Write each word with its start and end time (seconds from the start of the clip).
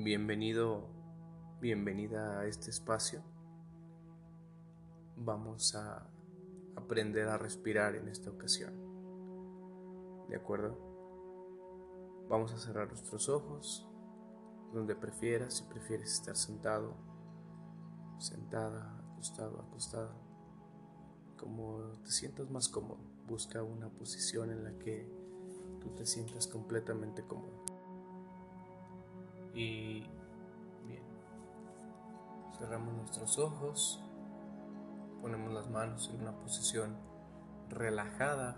Bienvenido, 0.00 0.86
bienvenida 1.60 2.38
a 2.38 2.46
este 2.46 2.70
espacio. 2.70 3.20
Vamos 5.16 5.74
a 5.74 6.08
aprender 6.76 7.26
a 7.26 7.36
respirar 7.36 7.96
en 7.96 8.06
esta 8.06 8.30
ocasión. 8.30 8.72
¿De 10.28 10.36
acuerdo? 10.36 10.78
Vamos 12.28 12.52
a 12.52 12.58
cerrar 12.58 12.86
nuestros 12.86 13.28
ojos, 13.28 13.88
donde 14.72 14.94
prefieras, 14.94 15.54
si 15.54 15.64
prefieres 15.64 16.12
estar 16.12 16.36
sentado, 16.36 16.94
sentada, 18.20 19.00
acostado, 19.12 19.60
acostada, 19.62 20.16
como 21.36 21.80
te 22.04 22.12
sientas 22.12 22.48
más 22.50 22.68
cómodo. 22.68 23.00
Busca 23.26 23.64
una 23.64 23.88
posición 23.88 24.52
en 24.52 24.62
la 24.62 24.78
que 24.78 25.10
tú 25.80 25.88
te 25.96 26.06
sientas 26.06 26.46
completamente 26.46 27.24
cómodo. 27.24 27.67
Y 29.58 30.06
bien, 30.86 31.02
cerramos 32.56 32.94
nuestros 32.94 33.40
ojos, 33.40 34.00
ponemos 35.20 35.52
las 35.52 35.68
manos 35.68 36.08
en 36.14 36.20
una 36.22 36.30
posición 36.30 36.96
relajada, 37.68 38.56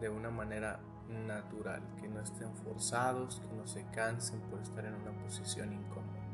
de 0.00 0.08
una 0.08 0.30
manera 0.30 0.80
natural, 1.08 1.80
que 2.00 2.08
no 2.08 2.22
estén 2.22 2.56
forzados, 2.56 3.38
que 3.38 3.54
no 3.54 3.68
se 3.68 3.88
cansen 3.92 4.40
por 4.50 4.60
estar 4.62 4.84
en 4.84 4.94
una 4.94 5.12
posición 5.22 5.72
incómoda. 5.72 6.26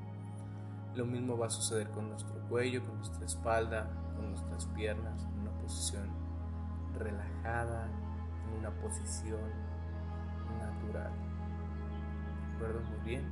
Lo 0.95 1.05
mismo 1.05 1.37
va 1.37 1.49
a 1.49 1.51
suceder 1.51 1.91
con 1.91 2.09
nuestro 2.09 2.41
cuello, 2.49 2.83
con 2.83 2.97
nuestra 2.97 3.27
espalda, 3.27 3.91
con 4.17 4.31
nuestras 4.31 4.65
piernas, 4.69 5.23
en 5.25 5.41
una 5.41 5.53
posición 5.59 6.09
relajada, 6.99 7.91
en 8.47 8.59
una 8.59 8.71
posición 8.81 9.51
natural 10.59 11.32
muy 12.69 12.99
bien. 13.05 13.25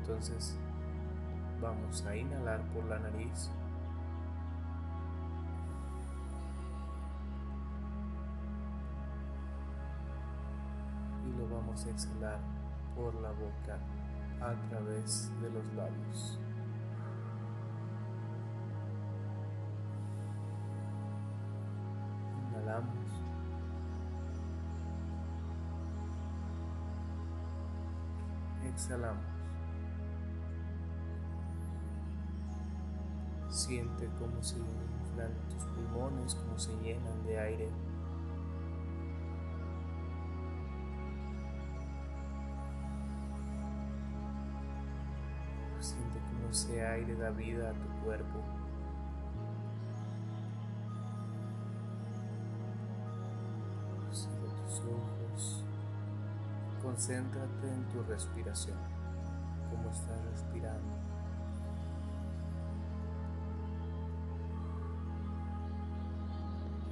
Entonces 0.00 0.56
vamos 1.60 2.04
a 2.06 2.16
inhalar 2.16 2.60
por 2.72 2.84
la 2.86 2.98
nariz. 2.98 3.50
Y 11.26 11.38
lo 11.38 11.48
vamos 11.48 11.86
a 11.86 11.90
exhalar 11.90 12.40
por 12.96 13.14
la 13.16 13.30
boca 13.30 13.78
a 14.40 14.54
través 14.68 15.30
de 15.40 15.50
los 15.50 15.74
labios. 15.74 16.38
Inhalamos. 22.50 23.27
Exhalamos. 28.78 29.24
Siente 33.48 34.08
cómo 34.20 34.40
se 34.40 34.56
inflan 34.56 35.32
tus 35.50 35.64
pulmones, 35.64 36.34
cómo 36.36 36.56
se 36.56 36.72
llenan 36.80 37.24
de 37.24 37.38
aire. 37.40 37.68
Siente 45.80 46.20
cómo 46.30 46.48
ese 46.50 46.86
aire 46.86 47.16
da 47.16 47.30
vida 47.30 47.70
a 47.70 47.72
tu 47.72 48.04
cuerpo. 48.04 48.57
Concéntrate 56.88 57.68
en 57.68 57.84
tu 57.90 58.02
respiración, 58.04 58.78
cómo 59.68 59.90
estás 59.90 60.24
respirando. 60.30 60.88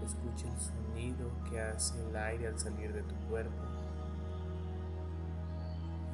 Escucha 0.04 0.52
el 0.52 0.60
sonido 0.60 1.30
que 1.48 1.62
hace 1.62 1.98
el 2.06 2.14
aire 2.14 2.48
al 2.48 2.58
salir 2.58 2.92
de 2.92 3.02
tu 3.04 3.14
cuerpo. 3.30 3.56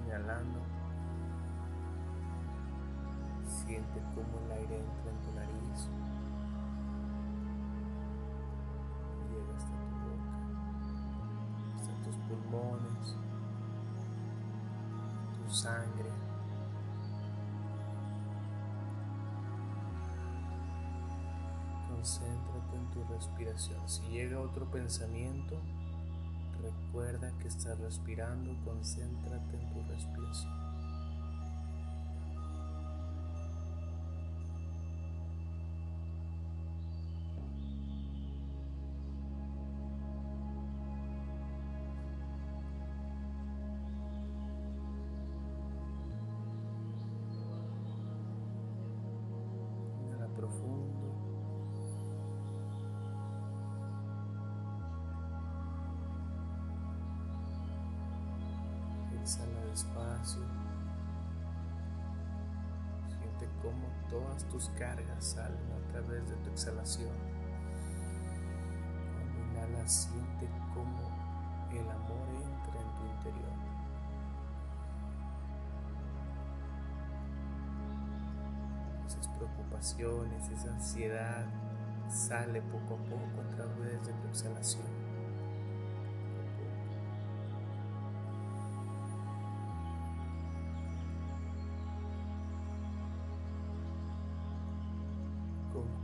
Inhalando. 0.06 0.60
Siente 3.48 4.00
cómo 4.14 4.46
el 4.46 4.52
aire 4.60 4.78
entra 4.78 5.10
en 5.10 5.20
tu 5.22 5.32
nariz. 5.34 5.88
Concéntrate 22.02 22.76
en 22.76 22.90
tu 22.90 23.04
respiración. 23.14 23.78
Si 23.88 24.02
llega 24.08 24.40
otro 24.40 24.68
pensamiento, 24.68 25.56
recuerda 26.60 27.30
que 27.38 27.46
estás 27.46 27.78
respirando, 27.78 28.56
concéntrate 28.64 29.56
en 29.56 29.72
tu 29.72 29.82
respiración. 29.88 30.61
Despacio. 59.72 60.42
Siente 63.08 63.48
cómo 63.62 63.88
todas 64.08 64.44
tus 64.48 64.68
cargas 64.78 65.24
salen 65.24 65.72
a 65.72 65.88
través 65.90 66.28
de 66.28 66.36
tu 66.36 66.50
exhalación. 66.50 67.16
Cuando 69.14 69.38
inhalas, 69.40 69.92
siente 69.92 70.48
cómo 70.74 71.10
el 71.70 71.90
amor 71.90 72.28
entra 72.28 72.80
en 72.80 72.94
tu 72.94 73.06
interior. 73.06 73.52
Esas 79.06 79.28
preocupaciones, 79.28 80.48
esa 80.50 80.70
ansiedad 80.70 81.46
sale 82.10 82.60
poco 82.60 82.94
a 82.94 82.98
poco 83.08 83.40
a 83.40 83.56
través 83.56 84.06
de 84.06 84.12
tu 84.12 84.28
exhalación. 84.28 85.01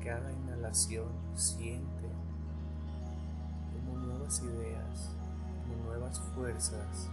Cada 0.05 0.33
inhalación 0.33 1.09
siente 1.35 2.09
como 3.73 3.99
nuevas 3.99 4.43
ideas, 4.43 5.11
como 5.63 5.85
nuevas 5.85 6.21
fuerzas, 6.35 7.09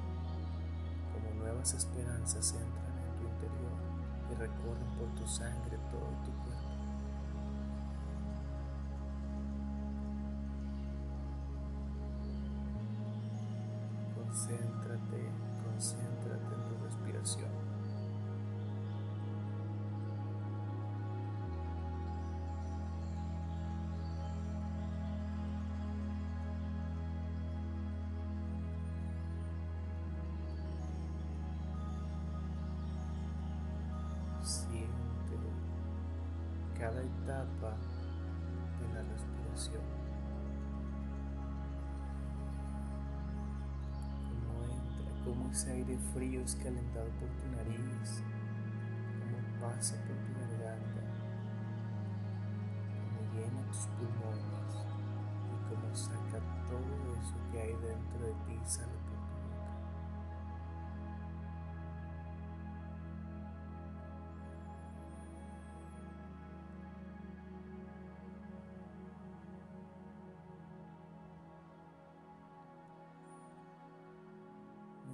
como 1.13 1.33
nuevas 1.41 1.73
esperanzas 1.73 2.51
entran 2.51 2.93
en 2.97 3.17
tu 3.17 3.23
interior 3.27 3.75
y 4.31 4.35
recorren 4.35 4.89
por 4.97 5.07
tu 5.19 5.27
sangre 5.27 5.77
todo 5.91 6.09
tu 6.23 6.31
cuerpo. 6.43 6.55
Concéntrate, 14.15 14.74
cada 36.85 37.01
etapa 37.01 37.73
de 38.79 38.93
la 38.93 39.01
respiración. 39.01 39.81
Cómo 44.29 44.63
entra, 44.65 45.25
cómo 45.25 45.49
ese 45.49 45.71
aire 45.71 45.97
frío 46.13 46.41
es 46.41 46.55
calentado 46.57 47.07
por 47.19 47.29
tu 47.29 47.47
nariz, 47.57 48.21
cómo 49.19 49.67
pasa 49.67 49.95
por 50.05 50.15
tu 50.15 50.39
garganta, 50.39 51.01
cómo 52.93 53.33
llena 53.33 53.65
tus 53.71 53.87
pulmones 53.97 54.85
y 55.49 55.55
cómo 55.67 55.95
saca 55.95 56.39
todo 56.67 57.15
eso 57.19 57.35
que 57.51 57.61
hay 57.61 57.73
dentro 57.73 58.27
de 58.27 58.33
ti 58.45 58.59
sale 58.63 59.04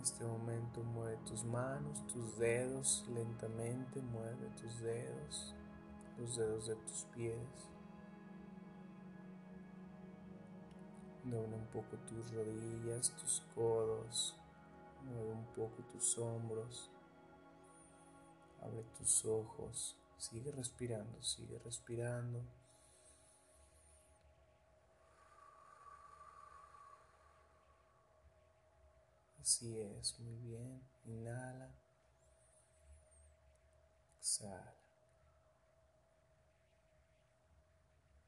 este 0.02 0.24
momento 0.26 0.84
mueve 0.84 1.18
tus 1.28 1.44
manos, 1.44 2.06
tus 2.08 2.38
dedos 2.40 3.06
lentamente, 3.14 4.02
mueve 4.02 4.50
tus 4.60 4.80
dedos, 4.80 5.56
los 6.18 6.36
dedos 6.36 6.68
de 6.68 6.76
tus 6.76 7.04
pies. 7.16 7.70
Dobla 11.24 11.56
un 11.56 11.68
poco 11.68 11.98
tus 12.08 12.34
rodillas, 12.34 13.16
tus 13.16 13.42
codos, 13.54 14.36
mueve 15.06 15.34
un 15.34 15.46
poco 15.54 15.84
tus 15.92 16.18
hombros, 16.18 16.90
abre 18.60 18.84
tus 18.98 19.24
ojos, 19.26 19.96
sigue 20.18 20.52
respirando, 20.52 21.22
sigue 21.22 21.60
respirando. 21.60 22.44
Así 29.42 29.80
es, 29.80 30.20
muy 30.20 30.36
bien. 30.36 30.82
Inhala. 31.06 31.70
Exhala. 34.20 34.74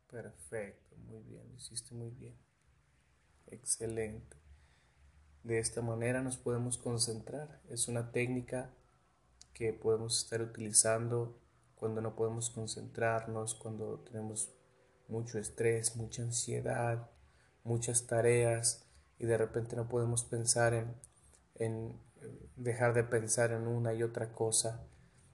Perfecto, 0.09 0.95
muy 1.07 1.21
bien, 1.23 1.47
lo 1.49 1.55
hiciste 1.55 1.93
muy 1.93 2.09
bien. 2.11 2.35
Excelente. 3.47 4.37
De 5.43 5.59
esta 5.59 5.81
manera 5.81 6.21
nos 6.21 6.37
podemos 6.37 6.77
concentrar. 6.77 7.61
Es 7.69 7.87
una 7.87 8.11
técnica 8.11 8.73
que 9.53 9.73
podemos 9.73 10.17
estar 10.23 10.41
utilizando 10.41 11.39
cuando 11.75 12.01
no 12.01 12.15
podemos 12.15 12.49
concentrarnos, 12.49 13.53
cuando 13.55 13.99
tenemos 13.99 14.51
mucho 15.07 15.37
estrés, 15.37 15.95
mucha 15.95 16.23
ansiedad, 16.23 17.09
muchas 17.63 18.07
tareas 18.07 18.87
y 19.23 19.25
de 19.25 19.37
repente 19.37 19.77
no 19.77 19.87
podemos 19.87 20.25
pensar 20.25 20.73
en, 20.73 20.93
en 21.55 21.97
dejar 22.57 22.93
de 22.93 23.05
pensar 23.05 23.53
en 23.53 23.67
una 23.67 23.93
y 23.93 24.03
otra 24.03 24.33
cosa. 24.33 24.85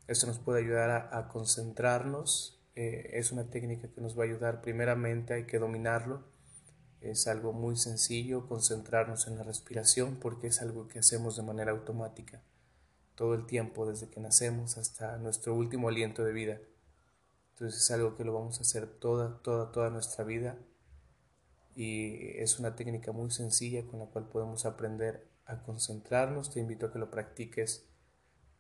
Eso 0.06 0.28
nos 0.28 0.38
puede 0.38 0.62
ayudar 0.62 1.10
a, 1.12 1.28
concentrarnos. 1.28 2.62
Eh, 2.76 3.10
es 3.14 3.32
una 3.32 3.50
técnica 3.50 3.88
que 3.88 4.00
nos 4.00 4.16
va 4.16 4.22
a 4.22 4.28
ayudar 4.28 4.62
primeramente, 4.62 5.34
hay 5.34 5.46
que 5.48 5.58
dominarlo. 5.58 6.24
Es 7.02 7.26
algo 7.26 7.52
muy 7.52 7.78
sencillo 7.78 8.48
concentrarnos 8.48 9.28
en 9.28 9.38
la 9.38 9.44
respiración 9.44 10.18
porque 10.18 10.48
es 10.48 10.62
algo 10.62 10.88
que 10.88 11.00
hacemos 11.00 11.36
de 11.36 11.42
manera 11.42 11.72
automática 11.72 12.44
todo 13.16 13.34
el 13.34 13.48
tiempo, 13.48 13.90
desde 13.90 14.08
que 14.08 14.20
nacemos 14.20 14.78
hasta 14.78 15.18
nuestro 15.18 15.56
último 15.56 15.90
aliento 15.90 16.24
de 16.24 16.32
vida. 16.32 16.60
Entonces 17.54 17.82
es 17.82 17.90
algo 17.90 18.16
que 18.16 18.24
lo 18.24 18.36
vamos 18.36 18.60
a 18.60 18.62
hacer 18.62 18.86
toda, 18.86 19.42
toda, 19.42 19.72
toda 19.72 19.90
nuestra 19.90 20.24
vida 20.24 20.60
y 21.80 22.38
es 22.38 22.60
una 22.60 22.76
técnica 22.76 23.14
muy 23.14 23.32
sencilla 23.32 23.88
con 23.88 24.00
la 24.00 24.08
cual 24.08 24.28
podemos 24.28 24.66
aprender 24.66 25.26
a 25.46 25.64
concentrarnos. 25.64 26.52
Te 26.52 26.60
invito 26.60 26.88
a 26.88 26.92
que 26.92 27.00
lo 27.00 27.10
practiques 27.10 27.88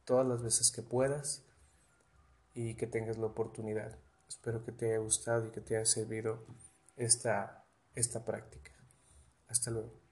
todas 0.05 0.25
las 0.25 0.41
veces 0.41 0.71
que 0.71 0.83
puedas 0.83 1.45
y 2.53 2.75
que 2.75 2.87
tengas 2.87 3.17
la 3.17 3.25
oportunidad. 3.25 3.99
Espero 4.29 4.63
que 4.63 4.71
te 4.71 4.85
haya 4.85 4.99
gustado 4.99 5.45
y 5.45 5.51
que 5.51 5.59
te 5.59 5.75
haya 5.75 5.85
servido 5.85 6.45
esta, 6.95 7.65
esta 7.93 8.23
práctica. 8.23 8.71
Hasta 9.49 9.69
luego. 9.69 10.08